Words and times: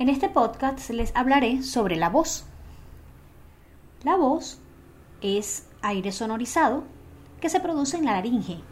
En 0.00 0.08
este 0.08 0.30
podcast 0.30 0.88
les 0.88 1.14
hablaré 1.14 1.62
sobre 1.62 1.94
la 1.94 2.08
voz. 2.08 2.46
La 4.02 4.16
voz 4.16 4.58
es 5.20 5.68
aire 5.82 6.10
sonorizado 6.10 6.84
que 7.38 7.50
se 7.50 7.60
produce 7.60 7.98
en 7.98 8.06
la 8.06 8.12
laringe, 8.12 8.62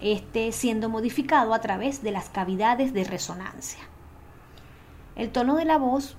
este 0.00 0.52
siendo 0.52 0.88
modificado 0.88 1.52
a 1.52 1.60
través 1.60 2.04
de 2.04 2.12
las 2.12 2.28
cavidades 2.28 2.92
de 2.92 3.02
resonancia. 3.02 3.80
El 5.16 5.32
tono 5.32 5.56
de 5.56 5.64
la 5.64 5.78
voz 5.78 6.16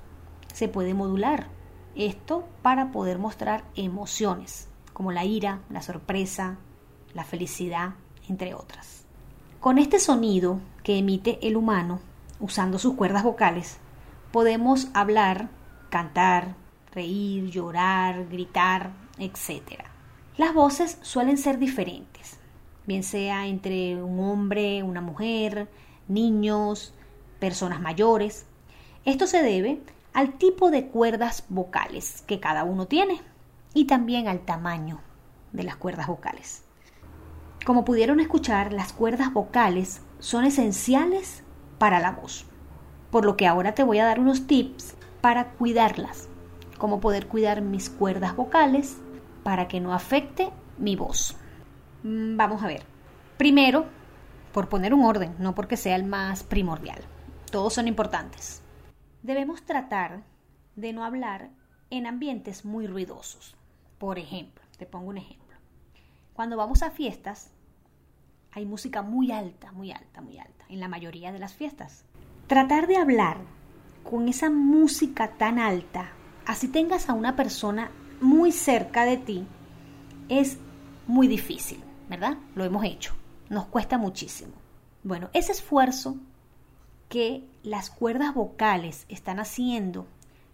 se 0.53 0.67
puede 0.67 0.93
modular, 0.93 1.47
esto 1.95 2.43
para 2.61 2.91
poder 2.91 3.19
mostrar 3.19 3.63
emociones, 3.75 4.67
como 4.91 5.13
la 5.13 5.23
ira, 5.23 5.61
la 5.69 5.81
sorpresa, 5.81 6.57
la 7.13 7.23
felicidad, 7.23 7.93
entre 8.27 8.55
otras. 8.55 9.05
Con 9.61 9.77
este 9.77 9.99
sonido 9.99 10.59
que 10.83 10.97
emite 10.97 11.39
el 11.47 11.55
humano, 11.55 12.01
usando 12.41 12.77
sus 12.77 12.95
cuerdas 12.95 13.23
vocales, 13.23 13.79
podemos 14.33 14.87
hablar, 14.95 15.49
cantar, 15.91 16.55
reír, 16.91 17.51
llorar, 17.51 18.27
gritar, 18.29 18.91
etc. 19.19 19.83
Las 20.37 20.55
voces 20.55 20.97
suelen 21.03 21.37
ser 21.37 21.59
diferentes, 21.59 22.39
bien 22.87 23.03
sea 23.03 23.45
entre 23.45 24.01
un 24.01 24.19
hombre, 24.19 24.81
una 24.81 25.01
mujer, 25.01 25.69
niños, 26.07 26.95
personas 27.39 27.79
mayores. 27.79 28.47
Esto 29.05 29.27
se 29.27 29.43
debe 29.43 29.83
al 30.13 30.33
tipo 30.39 30.71
de 30.71 30.87
cuerdas 30.87 31.45
vocales 31.49 32.23
que 32.25 32.39
cada 32.39 32.63
uno 32.63 32.87
tiene 32.87 33.21
y 33.75 33.85
también 33.85 34.27
al 34.27 34.39
tamaño 34.39 34.99
de 35.51 35.61
las 35.61 35.75
cuerdas 35.75 36.07
vocales. 36.07 36.63
Como 37.67 37.85
pudieron 37.85 38.19
escuchar, 38.19 38.73
las 38.73 38.93
cuerdas 38.93 39.31
vocales 39.31 40.01
son 40.17 40.43
esenciales 40.43 41.43
para 41.77 41.99
la 41.99 42.13
voz 42.13 42.47
por 43.13 43.25
lo 43.25 43.37
que 43.37 43.45
ahora 43.45 43.75
te 43.75 43.83
voy 43.83 43.99
a 43.99 44.05
dar 44.05 44.19
unos 44.19 44.47
tips 44.47 44.95
para 45.21 45.51
cuidarlas, 45.51 46.29
cómo 46.79 46.99
poder 46.99 47.27
cuidar 47.27 47.61
mis 47.61 47.91
cuerdas 47.91 48.35
vocales 48.35 48.97
para 49.43 49.67
que 49.67 49.79
no 49.79 49.93
afecte 49.93 50.49
mi 50.79 50.95
voz. 50.95 51.37
Mm, 52.01 52.35
vamos 52.37 52.63
a 52.63 52.67
ver. 52.67 52.81
Primero, 53.37 53.85
por 54.51 54.67
poner 54.67 54.95
un 54.95 55.05
orden, 55.05 55.35
no 55.37 55.53
porque 55.53 55.77
sea 55.77 55.95
el 55.95 56.05
más 56.05 56.43
primordial. 56.43 57.03
Todos 57.51 57.75
son 57.75 57.87
importantes. 57.87 58.63
Debemos 59.21 59.61
tratar 59.61 60.23
de 60.75 60.91
no 60.91 61.05
hablar 61.05 61.51
en 61.91 62.07
ambientes 62.07 62.65
muy 62.65 62.87
ruidosos. 62.87 63.55
Por 63.99 64.17
ejemplo, 64.17 64.63
te 64.79 64.87
pongo 64.87 65.09
un 65.09 65.19
ejemplo. 65.19 65.55
Cuando 66.33 66.57
vamos 66.57 66.81
a 66.81 66.89
fiestas, 66.89 67.51
hay 68.49 68.65
música 68.65 69.03
muy 69.03 69.31
alta, 69.31 69.71
muy 69.71 69.91
alta, 69.91 70.21
muy 70.21 70.39
alta, 70.39 70.65
en 70.67 70.79
la 70.79 70.87
mayoría 70.87 71.31
de 71.31 71.37
las 71.37 71.53
fiestas. 71.53 72.05
Tratar 72.53 72.85
de 72.85 72.97
hablar 72.97 73.37
con 74.03 74.29
esa 74.29 74.51
música 74.51 75.29
tan 75.39 75.57
alta, 75.57 76.11
así 76.45 76.67
tengas 76.67 77.09
a 77.09 77.13
una 77.13 77.35
persona 77.35 77.89
muy 78.21 78.51
cerca 78.51 79.05
de 79.05 79.17
ti, 79.17 79.47
es 80.29 80.59
muy 81.07 81.27
difícil, 81.27 81.83
¿verdad? 82.07 82.37
Lo 82.53 82.63
hemos 82.63 82.85
hecho, 82.85 83.15
nos 83.49 83.65
cuesta 83.65 83.97
muchísimo. 83.97 84.51
Bueno, 85.01 85.31
ese 85.33 85.51
esfuerzo 85.51 86.17
que 87.09 87.43
las 87.63 87.89
cuerdas 87.89 88.35
vocales 88.35 89.07
están 89.09 89.39
haciendo 89.39 90.05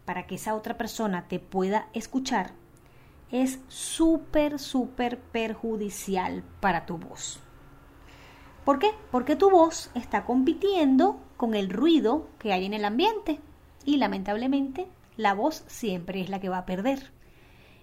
para 0.06 0.26
que 0.26 0.36
esa 0.36 0.56
otra 0.56 0.78
persona 0.78 1.28
te 1.28 1.42
pueda 1.42 1.90
escuchar 1.92 2.54
es 3.30 3.60
súper, 3.68 4.58
súper 4.58 5.20
perjudicial 5.20 6.46
para 6.62 6.86
tu 6.86 6.98
voz. 6.98 7.42
¿Por 8.70 8.78
qué? 8.78 8.92
Porque 9.10 9.36
tu 9.36 9.50
voz 9.50 9.90
está 9.96 10.26
compitiendo 10.26 11.20
con 11.38 11.56
el 11.56 11.72
ruido 11.72 12.28
que 12.38 12.54
hay 12.54 12.66
en 12.66 12.76
el 12.76 12.86
ambiente 12.86 13.40
y 13.84 13.98
lamentablemente 13.98 14.88
la 15.18 15.34
voz 15.34 15.64
siempre 15.66 16.22
es 16.22 16.30
la 16.30 16.40
que 16.40 16.50
va 16.50 16.60
a 16.60 16.66
perder. 16.68 17.12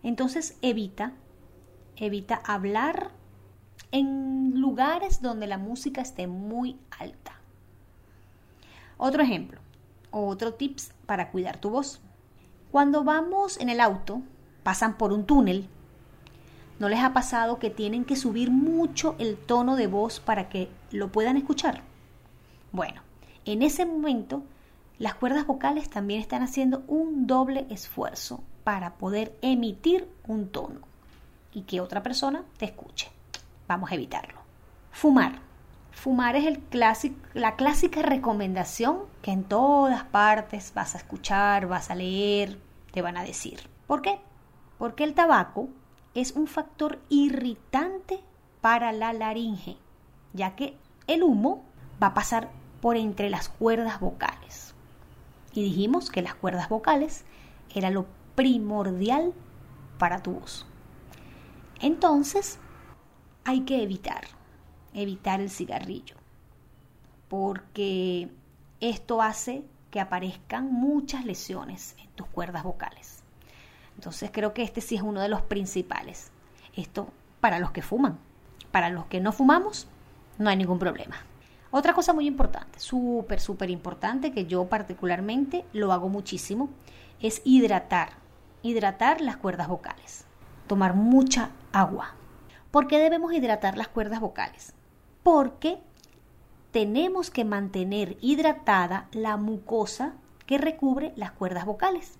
Entonces 0.04 0.56
evita, 0.62 1.12
evita 1.96 2.40
hablar 2.46 3.10
en 3.90 4.60
lugares 4.60 5.20
donde 5.20 5.48
la 5.48 5.58
música 5.58 6.02
esté 6.02 6.28
muy 6.28 6.78
alta. 7.00 7.32
Otro 8.96 9.24
ejemplo, 9.24 9.58
otro 10.12 10.54
tips 10.54 10.92
para 11.04 11.32
cuidar 11.32 11.58
tu 11.58 11.70
voz. 11.70 12.00
Cuando 12.70 13.02
vamos 13.02 13.58
en 13.58 13.70
el 13.70 13.80
auto, 13.80 14.22
pasan 14.62 14.96
por 14.98 15.12
un 15.12 15.26
túnel 15.26 15.68
¿No 16.78 16.88
les 16.90 17.00
ha 17.00 17.14
pasado 17.14 17.58
que 17.58 17.70
tienen 17.70 18.04
que 18.04 18.16
subir 18.16 18.50
mucho 18.50 19.14
el 19.18 19.36
tono 19.36 19.76
de 19.76 19.86
voz 19.86 20.20
para 20.20 20.48
que 20.50 20.68
lo 20.90 21.10
puedan 21.10 21.38
escuchar? 21.38 21.82
Bueno, 22.70 23.00
en 23.46 23.62
ese 23.62 23.86
momento 23.86 24.42
las 24.98 25.14
cuerdas 25.14 25.46
vocales 25.46 25.88
también 25.88 26.20
están 26.20 26.42
haciendo 26.42 26.82
un 26.86 27.26
doble 27.26 27.66
esfuerzo 27.70 28.42
para 28.64 28.94
poder 28.94 29.36
emitir 29.40 30.08
un 30.26 30.48
tono 30.48 30.80
y 31.52 31.62
que 31.62 31.80
otra 31.80 32.02
persona 32.02 32.44
te 32.58 32.66
escuche. 32.66 33.10
Vamos 33.68 33.90
a 33.90 33.94
evitarlo. 33.94 34.38
Fumar. 34.90 35.38
Fumar 35.92 36.36
es 36.36 36.44
el 36.46 36.62
la 37.32 37.56
clásica 37.56 38.02
recomendación 38.02 38.98
que 39.22 39.30
en 39.30 39.44
todas 39.44 40.04
partes 40.04 40.72
vas 40.74 40.94
a 40.94 40.98
escuchar, 40.98 41.68
vas 41.68 41.90
a 41.90 41.94
leer, 41.94 42.58
te 42.92 43.00
van 43.00 43.16
a 43.16 43.24
decir. 43.24 43.60
¿Por 43.86 44.02
qué? 44.02 44.18
Porque 44.76 45.04
el 45.04 45.14
tabaco 45.14 45.70
es 46.16 46.32
un 46.32 46.46
factor 46.46 46.98
irritante 47.10 48.20
para 48.62 48.90
la 48.92 49.12
laringe, 49.12 49.76
ya 50.32 50.56
que 50.56 50.74
el 51.06 51.22
humo 51.22 51.62
va 52.02 52.08
a 52.08 52.14
pasar 52.14 52.50
por 52.80 52.96
entre 52.96 53.28
las 53.28 53.50
cuerdas 53.50 54.00
vocales. 54.00 54.74
Y 55.52 55.62
dijimos 55.62 56.10
que 56.10 56.22
las 56.22 56.34
cuerdas 56.34 56.70
vocales 56.70 57.26
era 57.74 57.90
lo 57.90 58.06
primordial 58.34 59.34
para 59.98 60.22
tu 60.22 60.32
voz. 60.32 60.66
Entonces, 61.80 62.58
hay 63.44 63.60
que 63.60 63.82
evitar, 63.82 64.24
evitar 64.94 65.42
el 65.42 65.50
cigarrillo, 65.50 66.16
porque 67.28 68.30
esto 68.80 69.20
hace 69.20 69.64
que 69.90 70.00
aparezcan 70.00 70.72
muchas 70.72 71.26
lesiones 71.26 71.94
en 71.98 72.08
tus 72.12 72.26
cuerdas 72.26 72.64
vocales. 72.64 73.15
Entonces 73.96 74.30
creo 74.32 74.54
que 74.54 74.62
este 74.62 74.80
sí 74.80 74.96
es 74.96 75.02
uno 75.02 75.20
de 75.20 75.28
los 75.28 75.42
principales. 75.42 76.30
Esto 76.74 77.08
para 77.40 77.58
los 77.58 77.72
que 77.72 77.82
fuman. 77.82 78.18
Para 78.70 78.90
los 78.90 79.06
que 79.06 79.20
no 79.20 79.32
fumamos, 79.32 79.88
no 80.38 80.50
hay 80.50 80.56
ningún 80.56 80.78
problema. 80.78 81.16
Otra 81.70 81.94
cosa 81.94 82.12
muy 82.12 82.26
importante, 82.26 82.78
súper, 82.78 83.40
súper 83.40 83.70
importante, 83.70 84.32
que 84.32 84.46
yo 84.46 84.66
particularmente 84.66 85.64
lo 85.72 85.92
hago 85.92 86.08
muchísimo, 86.08 86.70
es 87.20 87.42
hidratar. 87.44 88.10
Hidratar 88.62 89.20
las 89.20 89.36
cuerdas 89.36 89.68
vocales. 89.68 90.24
Tomar 90.66 90.94
mucha 90.94 91.50
agua. 91.72 92.14
¿Por 92.70 92.86
qué 92.86 92.98
debemos 92.98 93.32
hidratar 93.32 93.76
las 93.76 93.88
cuerdas 93.88 94.20
vocales? 94.20 94.74
Porque 95.22 95.78
tenemos 96.70 97.30
que 97.30 97.44
mantener 97.44 98.16
hidratada 98.20 99.08
la 99.12 99.36
mucosa 99.36 100.14
que 100.46 100.58
recubre 100.58 101.12
las 101.16 101.32
cuerdas 101.32 101.64
vocales 101.64 102.18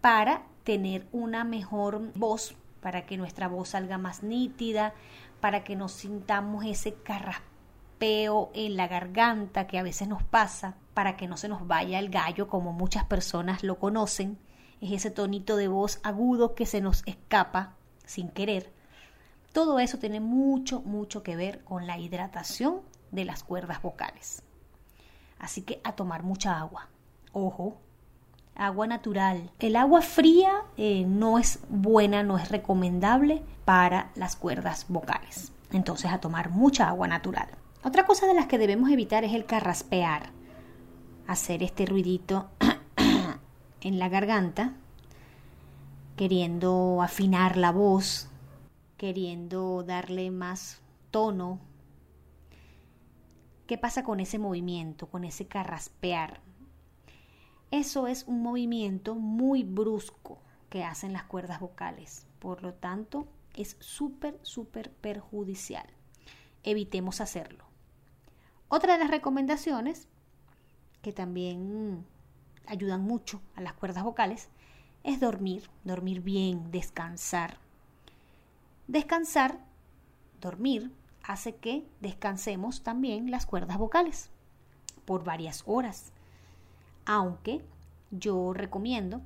para 0.00 0.42
tener 0.64 1.06
una 1.12 1.44
mejor 1.44 2.12
voz, 2.14 2.54
para 2.80 3.06
que 3.06 3.16
nuestra 3.16 3.48
voz 3.48 3.70
salga 3.70 3.98
más 3.98 4.22
nítida, 4.22 4.94
para 5.40 5.64
que 5.64 5.76
nos 5.76 5.92
sintamos 5.92 6.64
ese 6.64 6.94
carraspeo 6.94 8.50
en 8.54 8.76
la 8.76 8.88
garganta 8.88 9.66
que 9.66 9.78
a 9.78 9.82
veces 9.82 10.08
nos 10.08 10.22
pasa, 10.22 10.76
para 10.94 11.16
que 11.16 11.28
no 11.28 11.36
se 11.36 11.48
nos 11.48 11.66
vaya 11.66 11.98
el 11.98 12.10
gallo 12.10 12.48
como 12.48 12.72
muchas 12.72 13.04
personas 13.04 13.62
lo 13.62 13.78
conocen, 13.78 14.38
es 14.80 14.90
ese 14.92 15.10
tonito 15.10 15.56
de 15.56 15.68
voz 15.68 16.00
agudo 16.02 16.54
que 16.54 16.66
se 16.66 16.80
nos 16.80 17.02
escapa 17.06 17.76
sin 18.04 18.28
querer. 18.28 18.72
Todo 19.52 19.78
eso 19.78 19.98
tiene 19.98 20.18
mucho, 20.18 20.80
mucho 20.80 21.22
que 21.22 21.36
ver 21.36 21.62
con 21.62 21.86
la 21.86 21.98
hidratación 21.98 22.80
de 23.12 23.24
las 23.24 23.44
cuerdas 23.44 23.80
vocales. 23.80 24.42
Así 25.38 25.62
que 25.62 25.80
a 25.84 25.92
tomar 25.92 26.22
mucha 26.22 26.58
agua. 26.58 26.88
Ojo, 27.32 27.80
agua 28.54 28.86
natural. 28.86 29.50
El 29.58 29.76
agua 29.76 30.02
fría 30.02 30.62
eh, 30.76 31.04
no 31.06 31.38
es 31.38 31.60
buena, 31.68 32.22
no 32.22 32.38
es 32.38 32.48
recomendable 32.50 33.42
para 33.64 34.10
las 34.14 34.36
cuerdas 34.36 34.86
vocales. 34.88 35.52
Entonces 35.72 36.10
a 36.10 36.20
tomar 36.20 36.50
mucha 36.50 36.88
agua 36.88 37.08
natural. 37.08 37.48
Otra 37.84 38.04
cosa 38.04 38.26
de 38.26 38.34
las 38.34 38.46
que 38.46 38.58
debemos 38.58 38.90
evitar 38.90 39.24
es 39.24 39.32
el 39.34 39.44
carraspear. 39.44 40.30
Hacer 41.26 41.62
este 41.62 41.86
ruidito 41.86 42.48
en 43.80 43.98
la 43.98 44.08
garganta, 44.08 44.74
queriendo 46.16 47.00
afinar 47.02 47.56
la 47.56 47.72
voz, 47.72 48.28
queriendo 48.96 49.82
darle 49.82 50.30
más 50.30 50.80
tono. 51.10 51.58
¿Qué 53.66 53.78
pasa 53.78 54.04
con 54.04 54.20
ese 54.20 54.38
movimiento, 54.38 55.06
con 55.06 55.24
ese 55.24 55.46
carraspear? 55.46 56.40
Eso 57.72 58.06
es 58.06 58.24
un 58.28 58.42
movimiento 58.42 59.14
muy 59.14 59.64
brusco 59.64 60.38
que 60.68 60.84
hacen 60.84 61.14
las 61.14 61.24
cuerdas 61.24 61.58
vocales. 61.58 62.26
Por 62.38 62.62
lo 62.62 62.74
tanto, 62.74 63.26
es 63.54 63.78
súper, 63.80 64.38
súper 64.42 64.92
perjudicial. 64.92 65.86
Evitemos 66.64 67.22
hacerlo. 67.22 67.64
Otra 68.68 68.92
de 68.92 68.98
las 68.98 69.10
recomendaciones 69.10 70.06
que 71.00 71.14
también 71.14 72.04
ayudan 72.66 73.04
mucho 73.04 73.40
a 73.54 73.62
las 73.62 73.72
cuerdas 73.72 74.04
vocales 74.04 74.50
es 75.02 75.18
dormir, 75.18 75.70
dormir 75.82 76.20
bien, 76.20 76.70
descansar. 76.70 77.56
Descansar, 78.86 79.64
dormir, 80.42 80.92
hace 81.22 81.56
que 81.56 81.86
descansemos 82.02 82.82
también 82.82 83.30
las 83.30 83.46
cuerdas 83.46 83.78
vocales 83.78 84.28
por 85.06 85.24
varias 85.24 85.62
horas. 85.64 86.12
Aunque 87.04 87.60
yo 88.10 88.52
recomiendo 88.52 89.22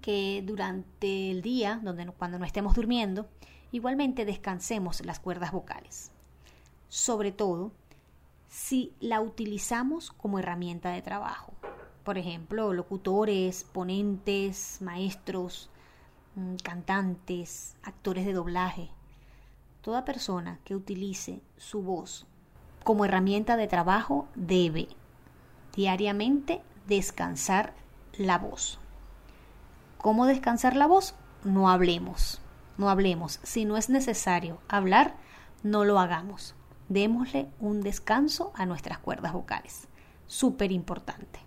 que 0.00 0.42
durante 0.46 1.30
el 1.30 1.42
día, 1.42 1.80
donde, 1.82 2.06
cuando 2.06 2.38
no 2.38 2.44
estemos 2.44 2.74
durmiendo, 2.74 3.26
igualmente 3.72 4.24
descansemos 4.24 5.04
las 5.04 5.20
cuerdas 5.20 5.52
vocales. 5.52 6.10
Sobre 6.88 7.32
todo 7.32 7.72
si 8.48 8.92
la 9.00 9.20
utilizamos 9.20 10.10
como 10.10 10.38
herramienta 10.38 10.90
de 10.90 11.02
trabajo. 11.02 11.52
Por 12.04 12.18
ejemplo, 12.18 12.72
locutores, 12.72 13.64
ponentes, 13.64 14.78
maestros, 14.80 15.70
mm, 16.34 16.56
cantantes, 16.56 17.76
actores 17.82 18.26
de 18.26 18.32
doblaje. 18.32 18.90
Toda 19.82 20.04
persona 20.04 20.58
que 20.64 20.74
utilice 20.74 21.40
su 21.56 21.82
voz 21.82 22.26
como 22.82 23.04
herramienta 23.04 23.56
de 23.56 23.68
trabajo 23.68 24.26
debe 24.34 24.88
diariamente 25.80 26.60
descansar 26.86 27.72
la 28.16 28.38
voz. 28.38 28.78
¿Cómo 29.98 30.26
descansar 30.26 30.76
la 30.76 30.86
voz? 30.86 31.14
No 31.42 31.70
hablemos, 31.70 32.40
no 32.78 32.90
hablemos. 32.90 33.40
Si 33.42 33.64
no 33.64 33.76
es 33.76 33.88
necesario 33.88 34.58
hablar, 34.68 35.14
no 35.62 35.84
lo 35.84 35.98
hagamos 35.98 36.54
démosle 36.90 37.46
un 37.60 37.80
descanso 37.80 38.52
a 38.54 38.66
nuestras 38.66 38.98
cuerdas 38.98 39.32
vocales. 39.32 39.88
Súper 40.26 40.72
importante. 40.72 41.38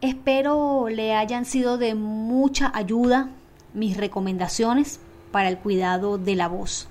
Espero 0.00 0.88
le 0.88 1.14
hayan 1.14 1.44
sido 1.44 1.78
de 1.78 1.94
mucha 1.94 2.72
ayuda 2.74 3.28
mis 3.74 3.96
recomendaciones 3.96 5.00
para 5.30 5.48
el 5.48 5.58
cuidado 5.58 6.18
de 6.18 6.34
la 6.34 6.48
voz. 6.48 6.88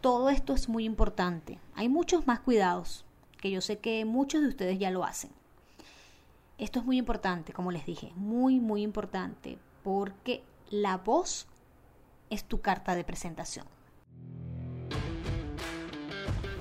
Todo 0.00 0.30
esto 0.30 0.54
es 0.54 0.68
muy 0.68 0.84
importante. 0.84 1.58
Hay 1.74 1.88
muchos 1.88 2.26
más 2.26 2.40
cuidados 2.40 3.04
que 3.40 3.50
yo 3.50 3.60
sé 3.60 3.78
que 3.78 4.04
muchos 4.04 4.42
de 4.42 4.48
ustedes 4.48 4.78
ya 4.78 4.90
lo 4.90 5.04
hacen. 5.04 5.30
Esto 6.58 6.80
es 6.80 6.84
muy 6.84 6.98
importante, 6.98 7.52
como 7.52 7.70
les 7.70 7.86
dije, 7.86 8.12
muy, 8.16 8.58
muy 8.58 8.82
importante, 8.82 9.58
porque 9.84 10.42
la 10.70 10.96
voz 10.96 11.46
es 12.30 12.42
tu 12.42 12.60
carta 12.60 12.96
de 12.96 13.04
presentación. 13.04 13.64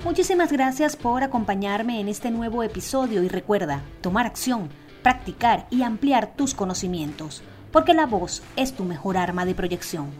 Muchísimas 0.05 0.51
gracias 0.51 0.95
por 0.95 1.23
acompañarme 1.23 1.99
en 1.99 2.09
este 2.09 2.29
nuevo 2.29 2.61
episodio 2.61 3.23
y 3.23 3.27
recuerda, 3.27 3.81
tomar 4.01 4.27
acción, 4.27 4.69
practicar 5.01 5.65
y 5.71 5.81
ampliar 5.81 6.35
tus 6.35 6.53
conocimientos, 6.53 7.41
porque 7.71 7.95
la 7.95 8.05
voz 8.05 8.43
es 8.55 8.75
tu 8.75 8.83
mejor 8.83 9.17
arma 9.17 9.45
de 9.45 9.55
proyección. 9.55 10.11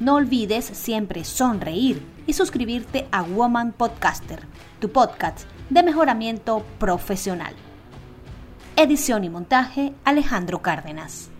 No 0.00 0.14
olvides 0.14 0.64
siempre 0.64 1.24
sonreír 1.24 2.02
y 2.26 2.32
suscribirte 2.32 3.06
a 3.12 3.20
Woman 3.22 3.72
Podcaster, 3.72 4.46
tu 4.80 4.90
podcast 4.90 5.46
de 5.68 5.82
mejoramiento 5.82 6.64
profesional. 6.78 7.54
Edición 8.78 9.24
y 9.24 9.30
montaje 9.30 9.94
Alejandro 10.04 10.60
Cárdenas. 10.60 11.30